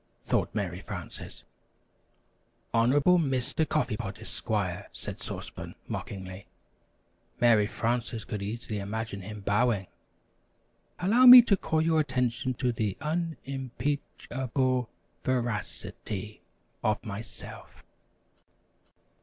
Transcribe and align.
thought 0.19 0.49
Mary 0.55 0.79
Frances.) 0.79 1.43
"Honorable 2.73 3.19
Mr. 3.19 3.69
Coffee 3.69 3.97
Pot, 3.97 4.19
Esquire," 4.19 4.89
said 4.91 5.21
Sauce 5.21 5.51
Pan, 5.51 5.75
mockingly. 5.87 6.47
(Mary 7.39 7.67
Frances 7.67 8.25
could 8.25 8.41
easily 8.41 8.79
imagine 8.79 9.21
him 9.21 9.41
bowing.) 9.41 9.85
"Allow 10.97 11.27
me 11.27 11.43
to 11.43 11.55
call 11.55 11.83
your 11.83 11.99
attention 11.99 12.55
to 12.55 12.71
the 12.71 12.97
un 12.99 13.37
im 13.45 13.69
peach 13.77 14.27
able 14.31 14.89
ver 15.21 15.47
ac 15.47 15.87
i 15.89 15.93
ty 16.03 16.39
of 16.83 17.05
myself." 17.05 17.83